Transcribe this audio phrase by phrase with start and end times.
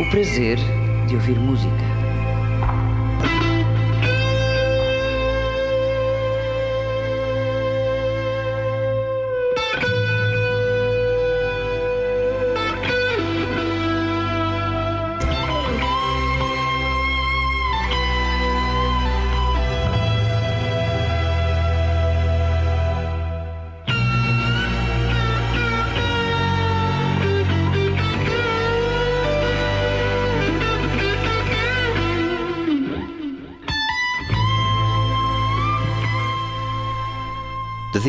[0.00, 0.58] O prazer
[1.06, 2.01] de ouvir música.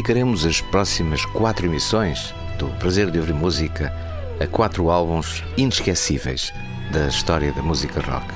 [0.03, 3.93] Dedicaremos as próximas quatro emissões do Prazer de Ouvir Música
[4.37, 6.53] a quatro álbuns inesquecíveis
[6.91, 8.27] da história da música rock.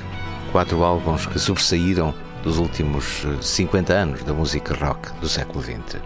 [0.53, 5.99] Quatro álbuns que sobressaíram dos últimos 50 eh, anos da música rock do século XX.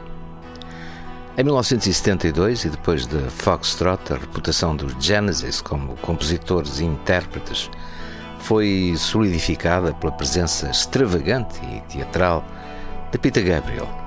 [1.37, 7.69] Em 1972, e depois de Foxtrot, a reputação dos Genesis como compositores e intérpretes
[8.39, 12.43] foi solidificada pela presença extravagante e teatral
[13.11, 14.00] de Peter Gabriel,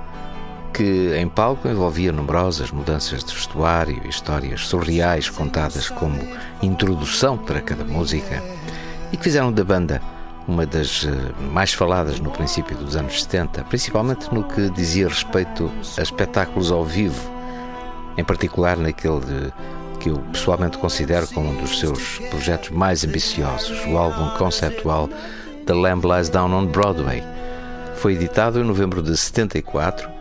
[0.75, 6.19] que em palco envolvia numerosas mudanças de vestuário e histórias surreais contadas como
[6.61, 8.43] introdução para cada música
[9.09, 10.01] e que fizeram da banda
[10.45, 15.71] uma das eh, mais faladas no princípio dos anos 70, principalmente no que dizia respeito
[15.97, 17.31] a espetáculos ao vivo,
[18.17, 19.53] em particular naquele de,
[20.01, 25.09] que eu pessoalmente considero como um dos seus projetos mais ambiciosos, o álbum conceptual
[25.65, 27.23] The Lamb Lies Down on Broadway.
[27.95, 30.14] Foi editado em novembro de 74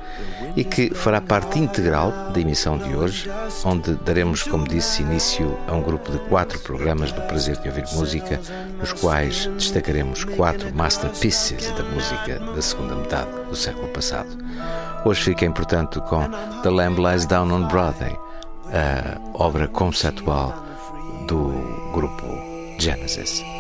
[0.57, 3.31] e que fará parte integral da emissão de hoje,
[3.65, 7.85] onde daremos, como disse, início a um grupo de quatro programas do Prazer de Ouvir
[7.95, 8.41] Música,
[8.79, 14.37] nos quais destacaremos quatro masterpieces da música da segunda metade do século passado.
[15.05, 16.29] Hoje fiquem, portanto, com
[16.63, 18.17] The Lamb Lies Down on Broadway,
[18.73, 20.55] a obra conceptual
[21.27, 21.53] do
[21.93, 22.27] grupo
[22.79, 23.54] Genesis.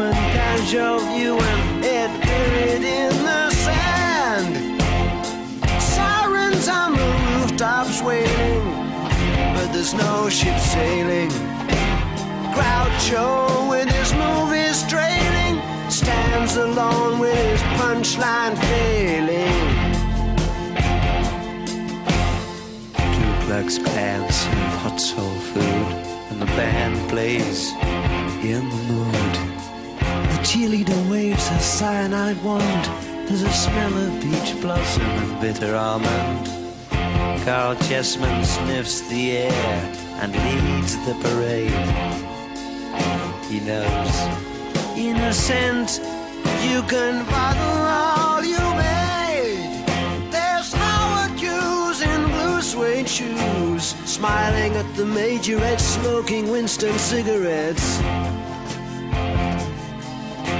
[0.00, 4.80] and casual of and it buried in the sand.
[5.80, 8.64] Sirens on the rooftops wailing,
[9.54, 11.30] but there's no ship sailing.
[12.54, 19.56] Groucho with his movies trailing stands alone with his punchline failing.
[23.14, 25.92] Duplex pants and hot soul food,
[26.30, 27.72] and the band plays
[28.44, 29.35] in the mood.
[37.88, 41.72] Chessman sniffs the air and leads the parade.
[43.50, 44.14] He knows,
[44.96, 46.00] innocent,
[46.62, 49.84] you can bottle all you made.
[50.30, 57.98] There's no accuse in blue suede shoes, smiling at the majorette, smoking Winston cigarettes.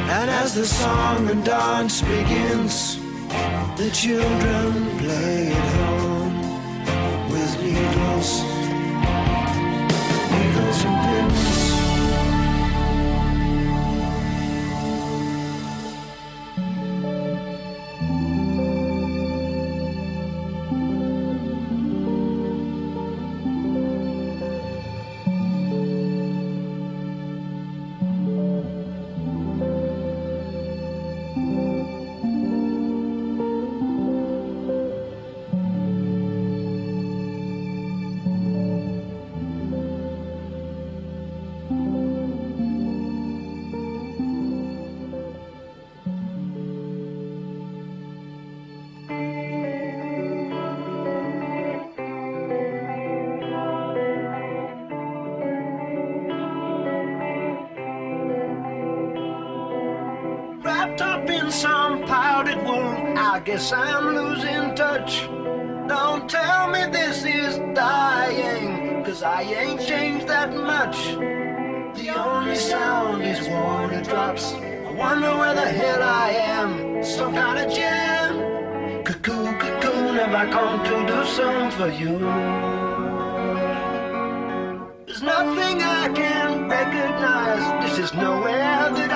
[0.09, 2.97] And as the song and dance begins,
[3.77, 6.35] the children play at home
[7.33, 8.43] with needles,
[10.31, 11.56] needles and pins.
[63.47, 65.23] guess I'm losing touch.
[65.87, 70.97] Don't tell me this is dying, cause I ain't changed that much.
[71.97, 74.53] The only sound is water drops.
[74.53, 77.05] I wonder where the hell I am.
[77.05, 79.05] Some kind of jam.
[79.05, 82.19] Cuckoo, cocoon, have I come to do something for you?
[85.07, 87.65] There's nothing I can recognize.
[87.85, 89.16] This is nowhere that I.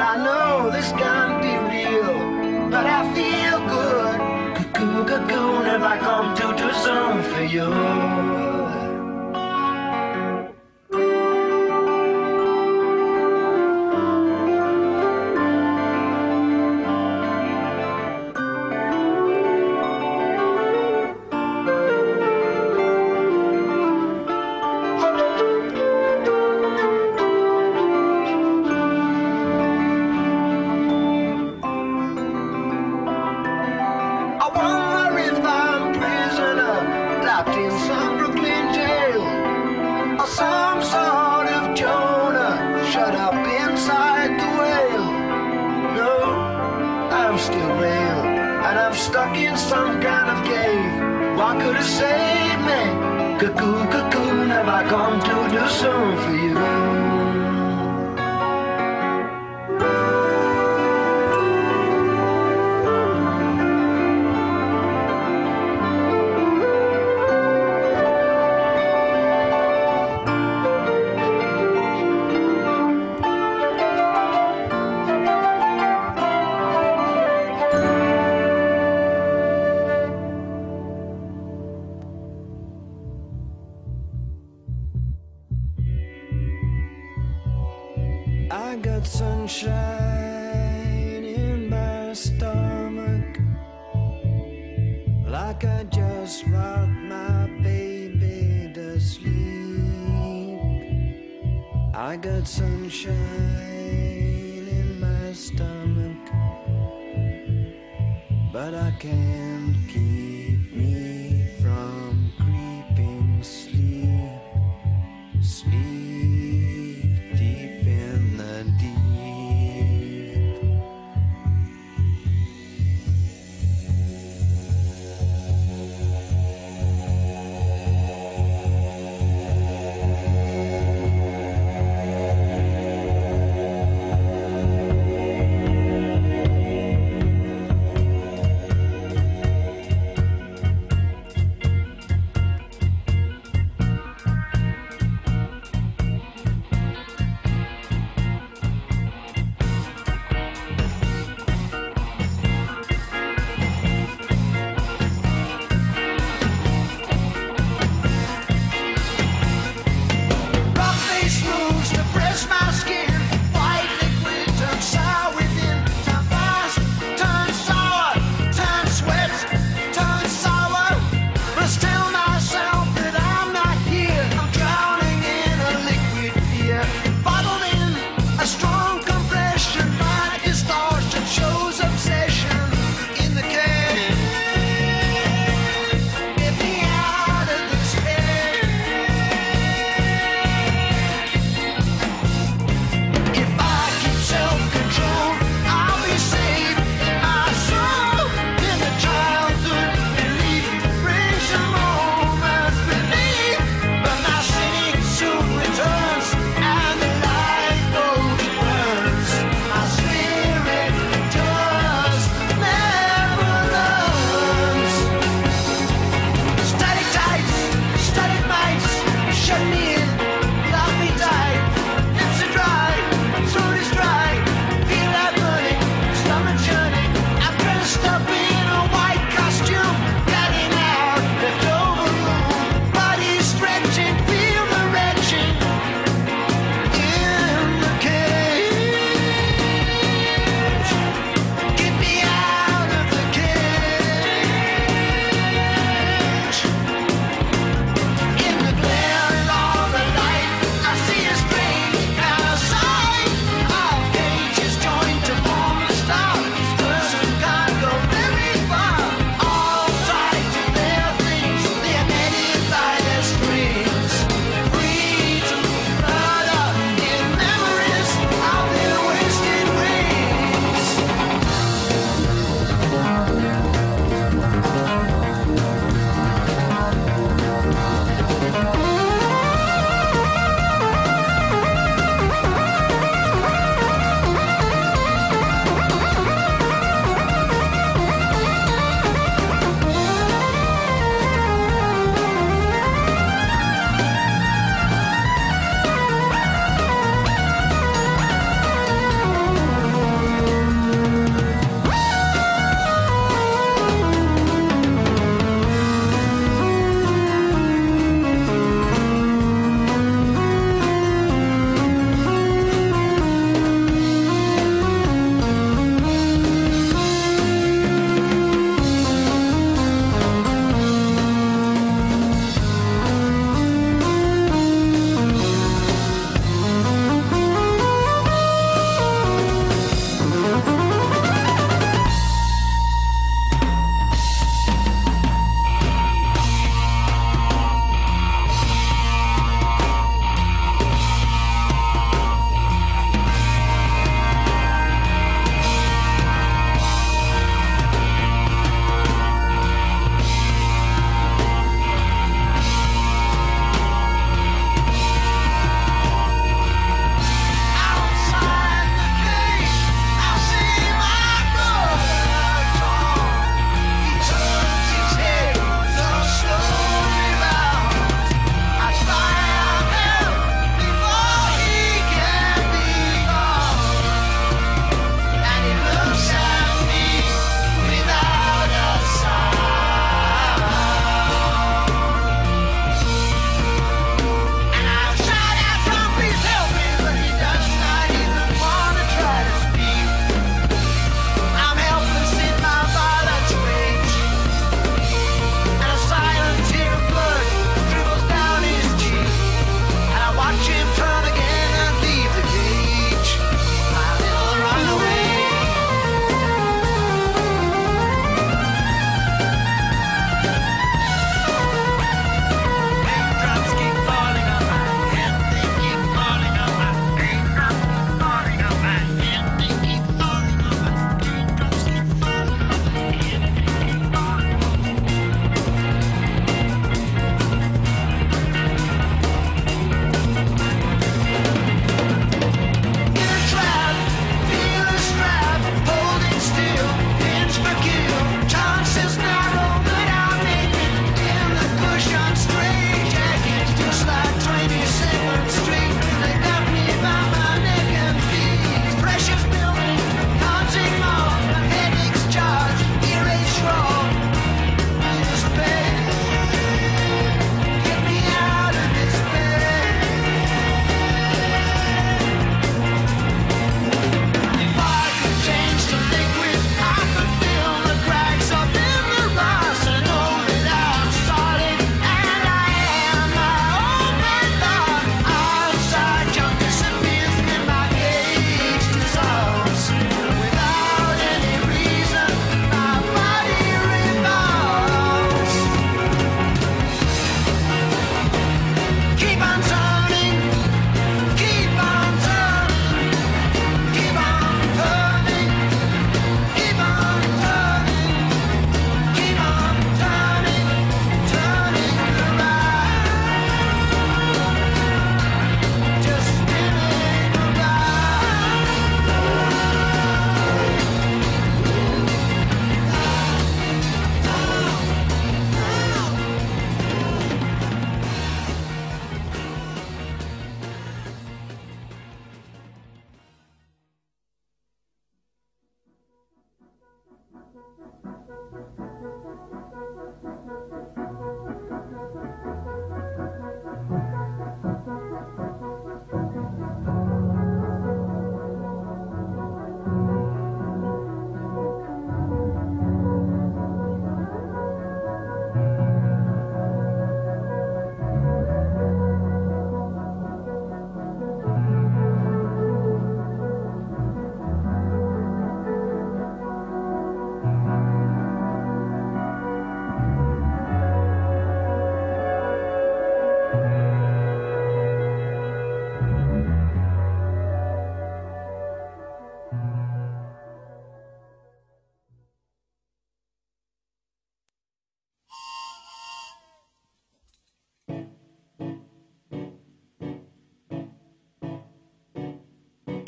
[0.00, 2.70] I know this can't be real.
[2.70, 4.74] But I feel good.
[4.74, 8.29] Cuckoo, cocoon, and I come too, too soon for you.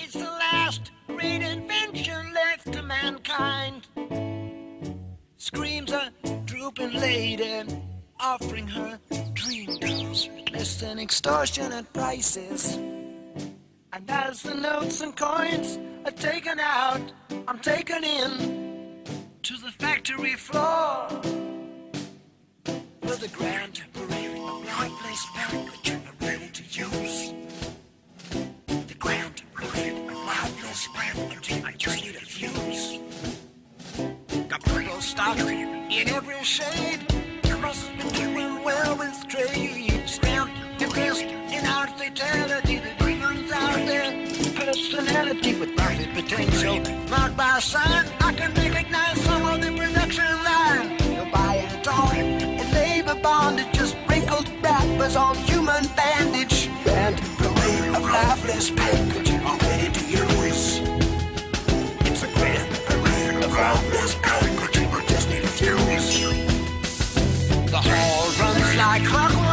[0.04, 3.86] It's the last great invention left to mankind.
[5.36, 6.10] Screams a
[6.44, 7.62] drooping lady,
[8.18, 8.98] offering her
[9.32, 12.74] dream girls less than extortionate prices.
[13.92, 17.12] And as the notes and coins are taken out,
[17.46, 19.04] I'm taken in
[19.44, 21.06] to the factory floor.
[23.02, 27.41] With the grand parade, a place banquet ready to use.
[30.88, 32.98] Packaging, I just need a fuse.
[35.90, 37.00] In every shade.
[37.62, 39.92] Has been doing well with trade.
[40.10, 40.48] In.
[40.78, 40.86] The
[43.52, 44.10] out there.
[44.56, 45.76] Personality with
[46.14, 46.80] potential.
[47.08, 50.96] Marked by sign, I can recognize some of the production line.
[52.14, 53.14] And labor
[53.72, 56.68] just wrinkled wrappers on human bandage.
[56.86, 59.71] And parade of lifeless packaging
[67.70, 69.51] The hall runs like clockwork.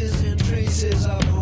[0.00, 1.37] And traces of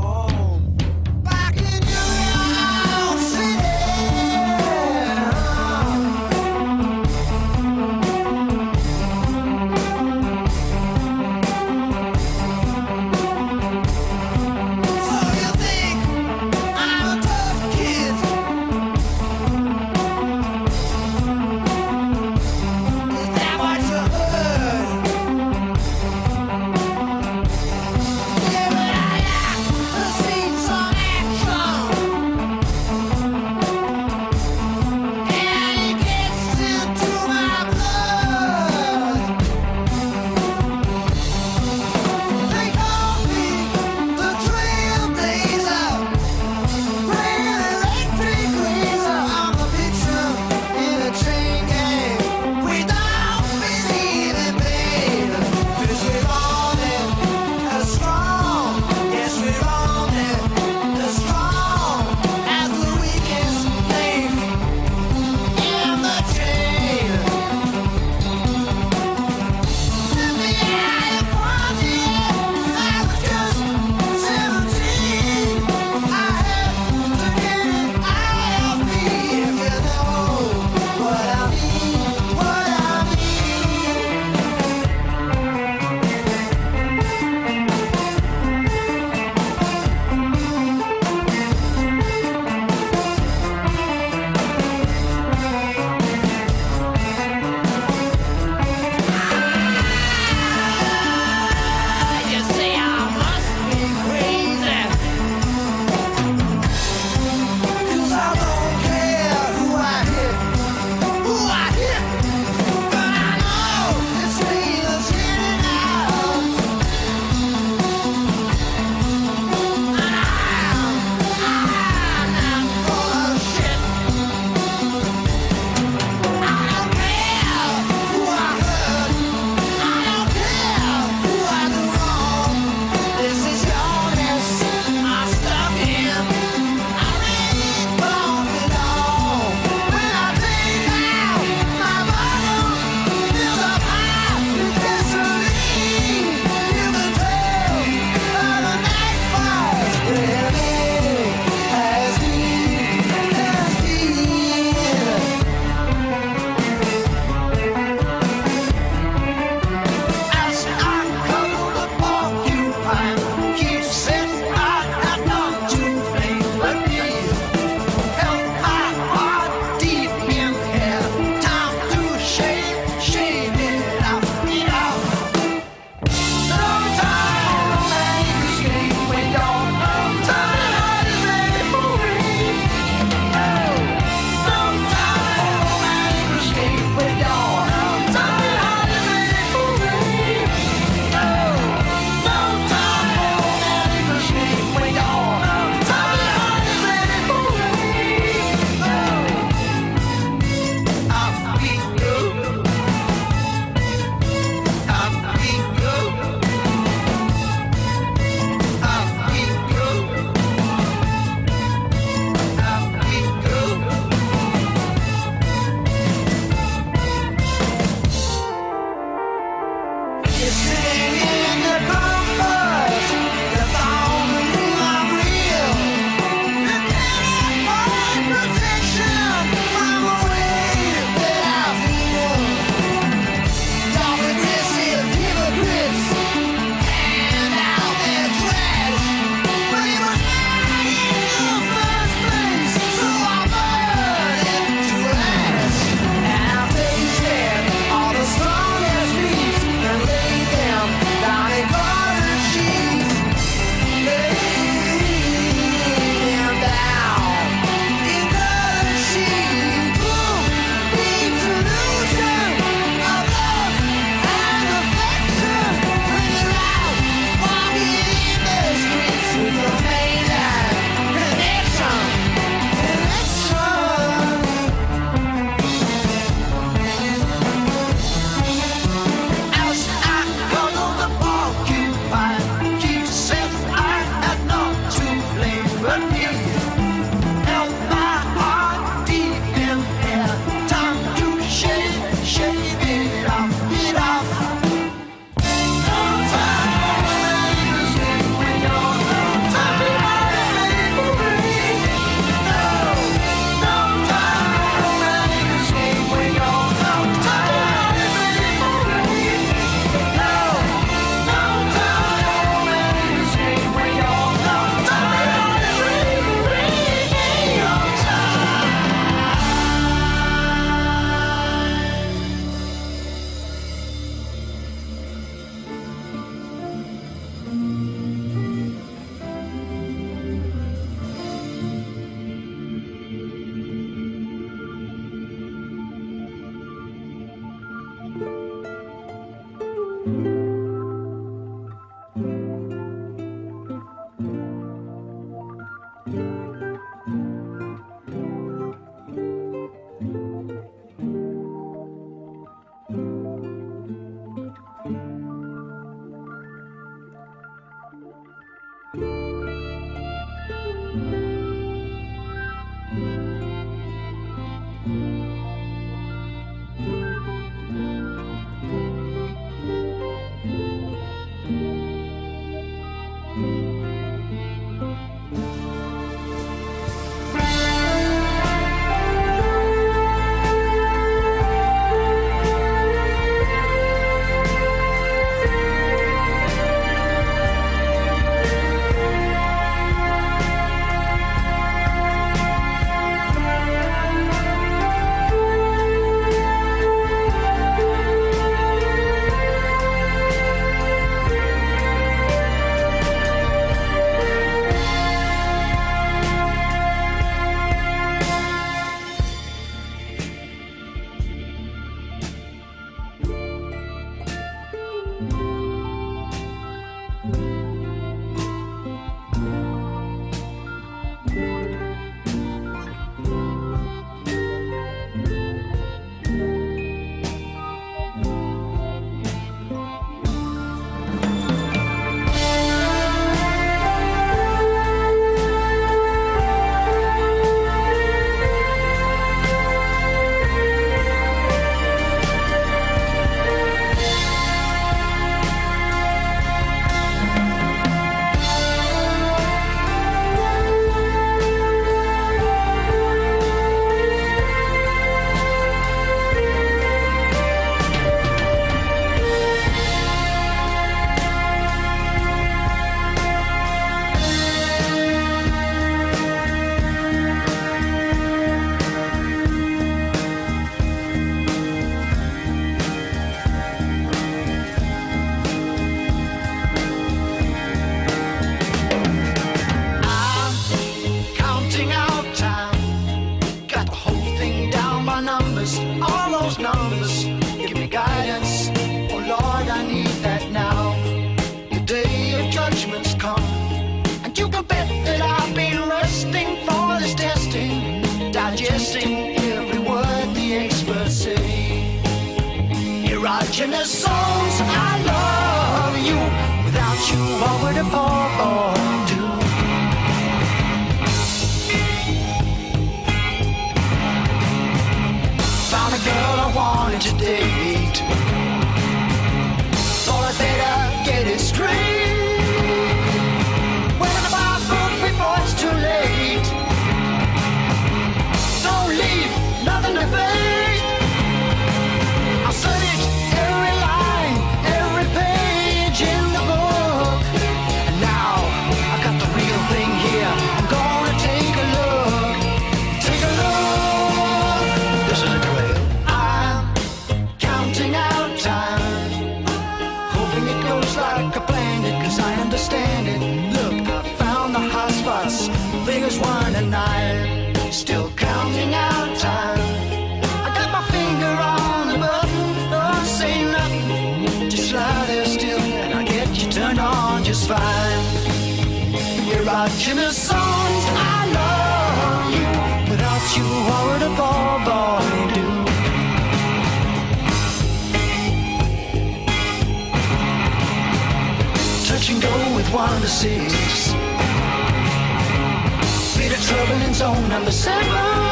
[586.96, 588.25] So number seven.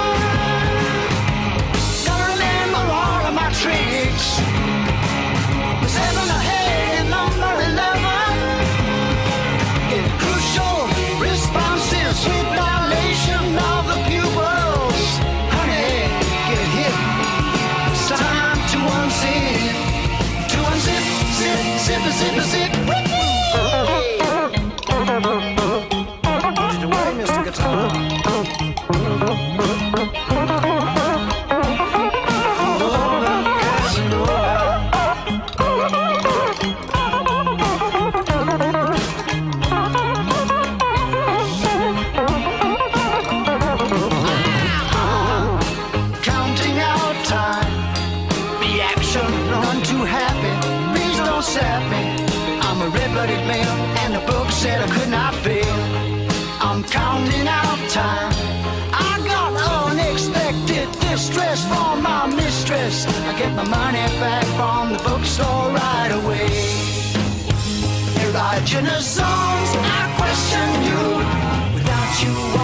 [68.74, 69.70] questioner's songs.
[69.76, 71.74] I question you.
[71.74, 72.63] Without you,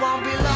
[0.00, 0.49] won't be long.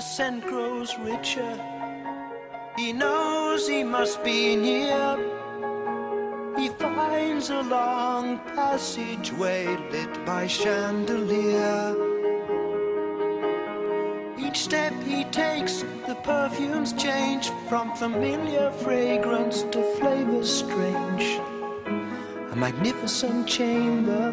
[0.00, 1.54] The scent grows richer.
[2.74, 5.08] He knows he must be near.
[6.56, 11.94] He finds a long passageway lit by chandelier.
[14.38, 21.26] Each step he takes, the perfumes change from familiar fragrance to flavors strange.
[22.52, 24.32] A magnificent chamber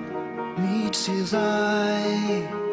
[0.57, 2.66] meets his eye.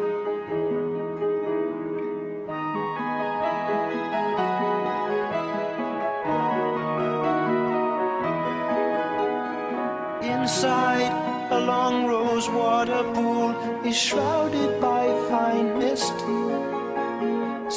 [10.35, 11.11] Inside,
[11.49, 13.51] a long rose water pool
[13.85, 16.13] is shrouded by fine mist.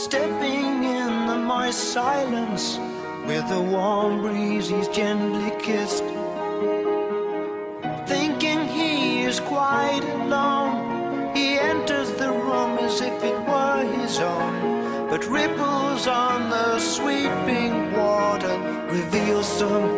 [0.04, 2.78] Stepping in the moist silence
[3.26, 6.04] with a warm breeze, he's gently kissed.
[8.06, 15.08] Thinking he is quite alone, he enters the room as if it were his own.
[15.08, 18.56] But ripples on the sweeping water
[18.90, 19.97] reveal some